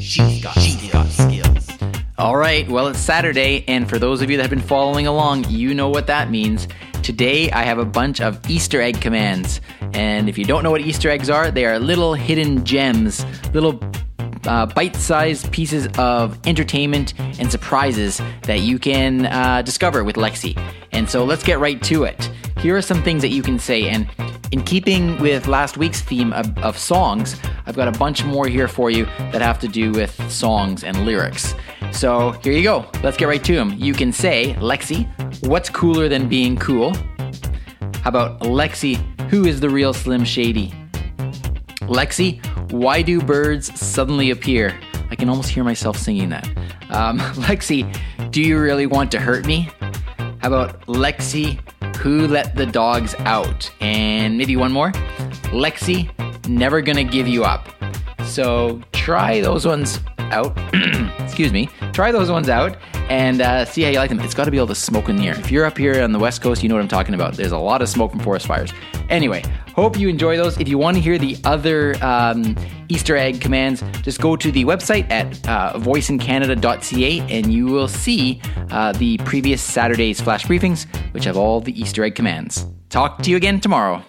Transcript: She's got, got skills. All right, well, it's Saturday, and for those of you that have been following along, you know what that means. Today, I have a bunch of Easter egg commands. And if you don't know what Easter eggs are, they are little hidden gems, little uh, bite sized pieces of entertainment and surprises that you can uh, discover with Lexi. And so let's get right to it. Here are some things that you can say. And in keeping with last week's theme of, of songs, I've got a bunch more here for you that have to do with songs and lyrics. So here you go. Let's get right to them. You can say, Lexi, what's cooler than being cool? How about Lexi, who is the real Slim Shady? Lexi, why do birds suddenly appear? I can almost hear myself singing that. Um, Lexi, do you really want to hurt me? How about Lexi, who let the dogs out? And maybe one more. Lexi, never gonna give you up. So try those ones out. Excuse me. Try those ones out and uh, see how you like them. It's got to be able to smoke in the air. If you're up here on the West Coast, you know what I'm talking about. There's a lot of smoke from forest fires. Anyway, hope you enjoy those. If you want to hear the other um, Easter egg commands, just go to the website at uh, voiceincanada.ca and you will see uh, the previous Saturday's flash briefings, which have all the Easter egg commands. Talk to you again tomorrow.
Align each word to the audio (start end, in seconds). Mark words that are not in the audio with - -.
She's 0.00 0.42
got, 0.42 0.56
got 0.92 1.06
skills. 1.08 1.68
All 2.18 2.36
right, 2.36 2.68
well, 2.68 2.88
it's 2.88 2.98
Saturday, 2.98 3.64
and 3.68 3.88
for 3.88 3.98
those 3.98 4.22
of 4.22 4.30
you 4.30 4.36
that 4.38 4.42
have 4.42 4.50
been 4.50 4.60
following 4.60 5.06
along, 5.06 5.48
you 5.48 5.74
know 5.74 5.88
what 5.88 6.06
that 6.08 6.30
means. 6.30 6.68
Today, 7.02 7.50
I 7.50 7.62
have 7.62 7.78
a 7.78 7.84
bunch 7.84 8.20
of 8.20 8.48
Easter 8.48 8.80
egg 8.80 9.00
commands. 9.00 9.60
And 9.94 10.28
if 10.28 10.36
you 10.36 10.44
don't 10.44 10.62
know 10.62 10.70
what 10.70 10.80
Easter 10.82 11.08
eggs 11.08 11.30
are, 11.30 11.50
they 11.50 11.64
are 11.64 11.78
little 11.78 12.14
hidden 12.14 12.64
gems, 12.64 13.24
little 13.54 13.80
uh, 14.46 14.66
bite 14.66 14.96
sized 14.96 15.50
pieces 15.52 15.88
of 15.98 16.38
entertainment 16.46 17.14
and 17.18 17.50
surprises 17.50 18.20
that 18.42 18.60
you 18.60 18.78
can 18.78 19.26
uh, 19.26 19.62
discover 19.62 20.04
with 20.04 20.16
Lexi. 20.16 20.60
And 20.92 21.08
so 21.08 21.24
let's 21.24 21.42
get 21.42 21.58
right 21.58 21.82
to 21.84 22.04
it. 22.04 22.30
Here 22.58 22.76
are 22.76 22.82
some 22.82 23.02
things 23.02 23.22
that 23.22 23.28
you 23.28 23.42
can 23.42 23.58
say. 23.58 23.88
And 23.88 24.08
in 24.52 24.62
keeping 24.62 25.16
with 25.20 25.46
last 25.46 25.76
week's 25.76 26.00
theme 26.00 26.32
of, 26.32 26.56
of 26.58 26.76
songs, 26.76 27.40
I've 27.66 27.76
got 27.76 27.88
a 27.88 27.96
bunch 27.98 28.24
more 28.24 28.48
here 28.48 28.66
for 28.66 28.90
you 28.90 29.04
that 29.32 29.40
have 29.40 29.60
to 29.60 29.68
do 29.68 29.92
with 29.92 30.10
songs 30.30 30.82
and 30.82 31.04
lyrics. 31.04 31.54
So 31.92 32.32
here 32.42 32.52
you 32.52 32.62
go. 32.62 32.86
Let's 33.02 33.16
get 33.16 33.28
right 33.28 33.42
to 33.44 33.54
them. 33.54 33.74
You 33.76 33.94
can 33.94 34.12
say, 34.12 34.54
Lexi, 34.54 35.06
what's 35.46 35.70
cooler 35.70 36.08
than 36.08 36.28
being 36.28 36.56
cool? 36.56 36.94
How 38.02 38.08
about 38.08 38.40
Lexi, 38.40 38.96
who 39.28 39.46
is 39.46 39.60
the 39.60 39.70
real 39.70 39.92
Slim 39.92 40.24
Shady? 40.24 40.74
Lexi, 41.82 42.44
why 42.72 43.02
do 43.02 43.20
birds 43.20 43.78
suddenly 43.80 44.30
appear? 44.30 44.78
I 45.10 45.16
can 45.16 45.28
almost 45.28 45.50
hear 45.50 45.64
myself 45.64 45.96
singing 45.96 46.28
that. 46.30 46.46
Um, 46.90 47.18
Lexi, 47.46 47.86
do 48.30 48.42
you 48.42 48.58
really 48.58 48.86
want 48.86 49.12
to 49.12 49.20
hurt 49.20 49.46
me? 49.46 49.70
How 50.38 50.48
about 50.48 50.80
Lexi, 50.86 51.60
who 52.00 52.26
let 52.26 52.56
the 52.56 52.64
dogs 52.64 53.14
out? 53.20 53.70
And 53.80 54.38
maybe 54.38 54.56
one 54.56 54.72
more. 54.72 54.90
Lexi, 55.52 56.08
never 56.48 56.80
gonna 56.80 57.04
give 57.04 57.28
you 57.28 57.44
up. 57.44 57.68
So 58.24 58.80
try 58.92 59.42
those 59.42 59.66
ones 59.66 60.00
out. 60.18 60.56
Excuse 61.20 61.52
me. 61.52 61.68
Try 61.92 62.10
those 62.10 62.30
ones 62.30 62.48
out 62.48 62.76
and 63.10 63.42
uh, 63.42 63.64
see 63.64 63.82
how 63.82 63.90
you 63.90 63.98
like 63.98 64.08
them. 64.08 64.20
It's 64.20 64.34
got 64.34 64.44
to 64.44 64.50
be 64.50 64.56
able 64.56 64.68
to 64.68 64.74
smoke 64.74 65.08
in 65.08 65.16
the 65.16 65.28
air. 65.28 65.38
If 65.38 65.50
you're 65.50 65.66
up 65.66 65.76
here 65.76 66.02
on 66.02 66.12
the 66.12 66.18
West 66.18 66.40
Coast, 66.42 66.62
you 66.62 66.68
know 66.68 66.76
what 66.76 66.82
I'm 66.82 66.88
talking 66.88 67.14
about. 67.14 67.34
There's 67.34 67.52
a 67.52 67.58
lot 67.58 67.82
of 67.82 67.88
smoke 67.88 68.12
from 68.12 68.20
forest 68.20 68.46
fires. 68.46 68.72
Anyway, 69.08 69.42
hope 69.74 69.98
you 69.98 70.08
enjoy 70.08 70.36
those. 70.36 70.58
If 70.58 70.68
you 70.68 70.78
want 70.78 70.96
to 70.96 71.00
hear 71.00 71.18
the 71.18 71.36
other 71.44 71.96
um, 72.02 72.56
Easter 72.88 73.16
egg 73.16 73.40
commands, 73.40 73.82
just 74.02 74.20
go 74.20 74.36
to 74.36 74.50
the 74.50 74.64
website 74.64 75.10
at 75.10 75.26
uh, 75.48 75.78
voiceincanada.ca 75.78 77.20
and 77.20 77.52
you 77.52 77.66
will 77.66 77.88
see 77.88 78.40
uh, 78.70 78.92
the 78.92 79.18
previous 79.18 79.62
Saturday's 79.62 80.20
flash 80.20 80.44
briefings, 80.44 80.86
which 81.12 81.24
have 81.24 81.36
all 81.36 81.60
the 81.60 81.78
Easter 81.80 82.04
egg 82.04 82.14
commands. 82.14 82.66
Talk 82.88 83.22
to 83.22 83.30
you 83.30 83.36
again 83.36 83.60
tomorrow. 83.60 84.02